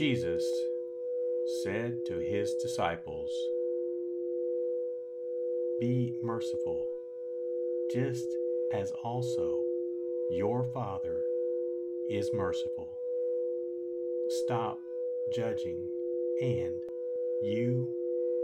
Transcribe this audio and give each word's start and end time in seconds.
Jesus 0.00 0.50
said 1.62 2.06
to 2.06 2.20
his 2.20 2.54
disciples, 2.54 3.30
Be 5.78 6.14
merciful, 6.22 6.86
just 7.92 8.26
as 8.72 8.92
also 9.04 9.62
your 10.30 10.64
Father 10.72 11.20
is 12.08 12.30
merciful. 12.32 12.88
Stop 14.46 14.78
judging, 15.34 15.86
and 16.40 16.80
you 17.42 17.86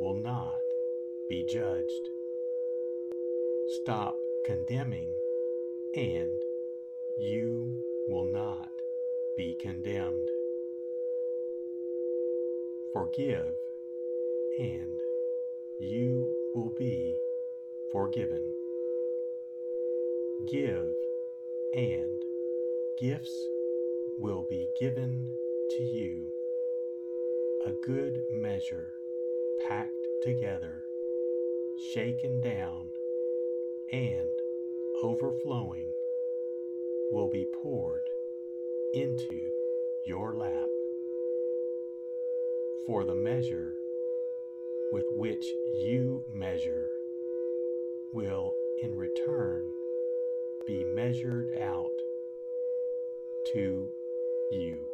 will 0.00 0.20
not 0.20 0.58
be 1.28 1.46
judged. 1.48 2.08
Stop 3.80 4.16
condemning, 4.44 5.14
and 5.94 6.42
you 7.16 7.76
will 8.08 8.28
not 8.32 8.70
be 9.36 9.56
condemned. 9.62 10.28
Forgive, 12.94 13.52
and 14.60 15.00
you 15.80 16.32
will 16.54 16.72
be 16.78 17.16
forgiven. 17.90 18.54
Give, 20.48 20.94
and 21.74 22.22
gifts 23.00 23.36
will 24.20 24.46
be 24.48 24.68
given 24.78 25.26
to 25.70 25.82
you. 25.82 26.30
A 27.66 27.72
good 27.84 28.22
measure, 28.30 28.92
packed 29.68 30.06
together, 30.22 30.84
shaken 31.94 32.40
down, 32.40 32.90
and 33.90 34.30
overflowing, 35.02 35.90
will 37.10 37.28
be 37.28 37.44
poured 37.60 38.08
into 38.94 39.50
your 40.06 40.32
lap 40.36 40.73
for 42.86 43.04
the 43.04 43.14
measure 43.14 43.74
with 44.92 45.04
which 45.16 45.44
you 45.84 46.24
measure 46.32 46.88
will 48.12 48.54
in 48.82 48.96
return 48.96 49.70
be 50.66 50.84
measured 50.94 51.58
out 51.60 51.90
to 53.52 53.88
you. 54.50 54.93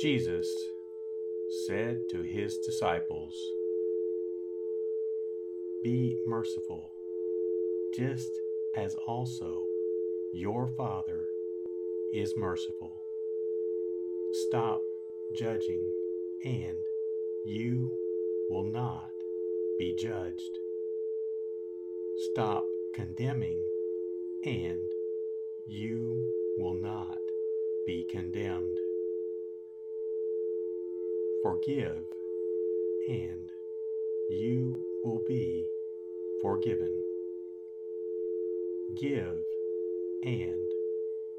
Jesus 0.00 0.50
said 1.66 1.98
to 2.08 2.22
his 2.22 2.56
disciples, 2.64 3.34
Be 5.84 6.16
merciful, 6.26 6.90
just 7.94 8.30
as 8.78 8.94
also 9.06 9.62
your 10.32 10.68
Father 10.68 11.26
is 12.14 12.34
merciful. 12.34 12.96
Stop 14.48 14.80
judging, 15.36 15.84
and 16.46 16.78
you 17.44 17.92
will 18.48 18.64
not 18.64 19.10
be 19.78 19.94
judged. 19.98 20.58
Stop 22.32 22.64
condemning, 22.94 23.62
and 24.46 24.80
you 25.68 26.24
will 26.56 26.80
not 26.80 27.18
be 27.86 28.06
condemned. 28.10 28.78
Forgive, 31.42 32.04
and 33.08 33.50
you 34.28 34.78
will 35.02 35.22
be 35.26 35.66
forgiven. 36.42 36.94
Give, 38.94 39.38
and 40.22 40.70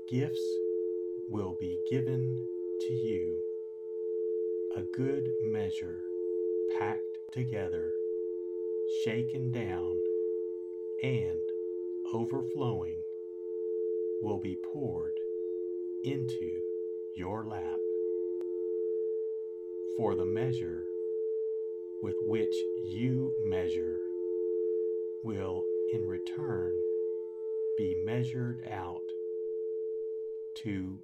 gifts 0.10 0.44
will 1.30 1.56
be 1.60 1.78
given 1.92 2.36
to 2.80 2.94
you. 2.94 3.38
A 4.76 4.82
good 4.82 5.30
measure, 5.44 6.02
packed 6.80 7.20
together, 7.32 7.92
shaken 9.04 9.52
down, 9.52 9.96
and 11.04 11.40
overflowing, 12.12 13.04
will 14.24 14.40
be 14.40 14.58
poured 14.74 15.14
into 16.04 16.60
your 17.16 17.46
lap 17.46 17.78
for 20.02 20.16
the 20.16 20.26
measure 20.26 20.84
with 22.02 22.16
which 22.26 22.56
you 22.84 23.32
measure 23.46 24.00
will 25.24 25.64
in 25.94 26.08
return 26.08 26.74
be 27.78 27.96
measured 28.04 28.64
out 28.72 29.04
to 30.56 30.98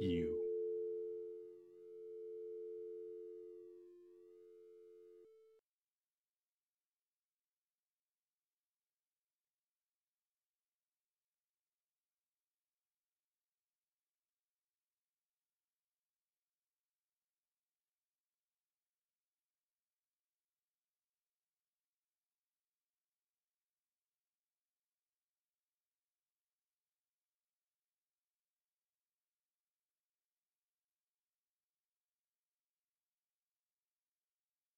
you. 0.00 0.49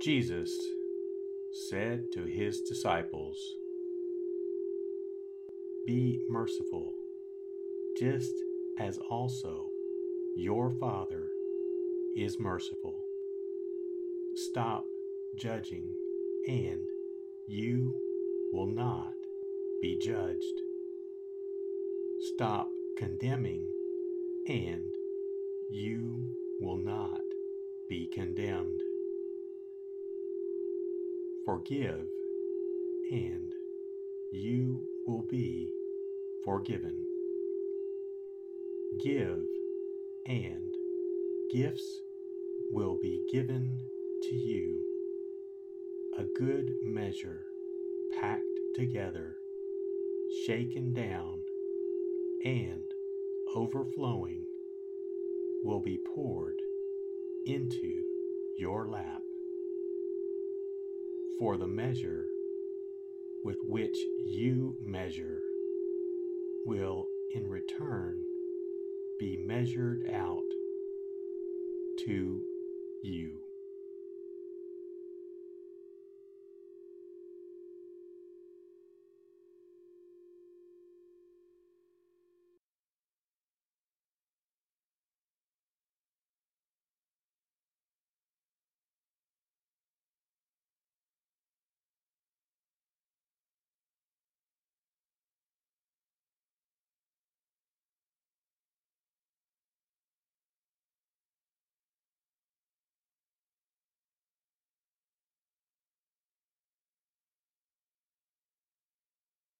Jesus 0.00 0.56
said 1.68 2.12
to 2.12 2.22
his 2.22 2.60
disciples, 2.60 3.36
Be 5.86 6.22
merciful, 6.28 6.92
just 7.98 8.32
as 8.78 8.98
also 9.10 9.66
your 10.36 10.70
Father 10.70 11.26
is 12.16 12.38
merciful. 12.38 12.94
Stop 14.36 14.84
judging, 15.34 15.92
and 16.46 16.86
you 17.48 17.92
will 18.52 18.68
not 18.68 19.14
be 19.82 19.98
judged. 19.98 20.60
Stop 22.20 22.70
condemning, 22.96 23.66
and 24.46 24.94
you 25.68 26.24
will 26.60 26.78
not 26.78 27.20
be 27.88 28.06
condemned. 28.14 28.80
Forgive, 31.48 32.06
and 33.10 33.54
you 34.30 34.82
will 35.06 35.24
be 35.30 35.72
forgiven. 36.44 37.06
Give, 39.02 39.40
and 40.26 40.74
gifts 41.50 42.02
will 42.70 42.98
be 43.00 43.22
given 43.32 43.80
to 44.24 44.34
you. 44.34 44.78
A 46.18 46.24
good 46.38 46.74
measure, 46.82 47.46
packed 48.20 48.44
together, 48.74 49.36
shaken 50.44 50.92
down, 50.92 51.40
and 52.44 52.84
overflowing, 53.54 54.44
will 55.64 55.80
be 55.80 55.98
poured 56.14 56.60
into 57.46 58.02
your 58.58 58.86
lap. 58.86 59.22
For 61.38 61.56
the 61.56 61.68
measure 61.68 62.26
with 63.44 63.58
which 63.64 63.96
you 64.18 64.76
measure 64.84 65.40
will 66.66 67.06
in 67.32 67.48
return 67.48 68.24
be 69.20 69.36
measured 69.36 70.10
out 70.12 70.42
to 72.06 72.42
you. 73.02 73.38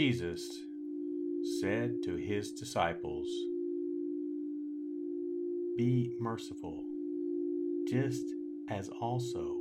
Jesus 0.00 0.48
said 1.60 2.02
to 2.04 2.16
his 2.16 2.52
disciples, 2.52 3.28
Be 5.76 6.14
merciful, 6.18 6.86
just 7.86 8.24
as 8.70 8.88
also 8.98 9.58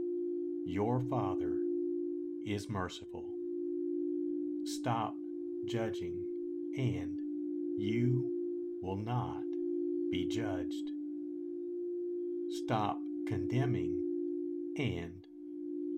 your 0.66 1.02
Father 1.02 1.58
is 2.46 2.70
merciful. 2.70 3.26
Stop 4.64 5.18
judging, 5.66 6.24
and 6.78 7.20
you 7.78 8.32
will 8.82 8.96
not 8.96 9.44
be 10.10 10.26
judged. 10.26 10.90
Stop 12.64 13.02
condemning, 13.28 13.94
and 14.78 15.28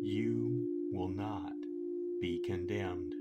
you 0.01 0.67
will 0.91 1.13
not 1.13 1.53
be 2.19 2.41
condemned. 2.43 3.13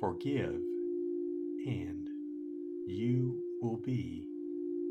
Forgive, 0.00 0.60
and 1.66 2.08
you 2.86 3.38
will 3.62 3.76
be 3.76 4.26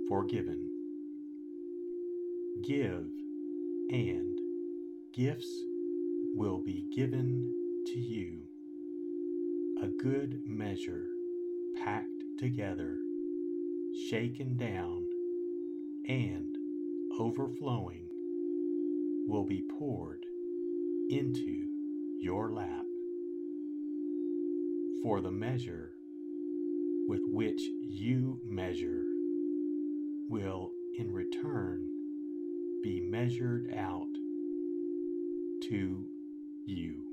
forgiven. 0.07 0.69
Give, 2.65 3.05
and 3.89 4.39
gifts 5.13 5.63
will 6.35 6.63
be 6.63 6.85
given 6.95 7.51
to 7.87 7.99
you. 7.99 8.39
A 9.81 9.87
good 10.01 10.41
measure, 10.47 11.05
packed 11.83 12.23
together, 12.39 12.97
shaken 14.09 14.55
down, 14.55 15.05
and 16.07 16.55
overflowing, 17.19 18.07
will 19.27 19.45
be 19.45 19.63
poured 19.77 20.25
into 21.09 21.67
your 22.21 22.51
lap 22.51 22.85
for 25.03 25.19
the 25.19 25.31
measure 25.31 25.91
with 27.09 27.19
which 27.29 27.61
you 27.81 28.39
measure 28.45 29.03
will 30.29 30.71
in 30.97 31.11
return 31.11 31.85
be 32.81 33.01
measured 33.01 33.67
out 33.75 34.07
to 35.63 36.05
you. 36.65 37.12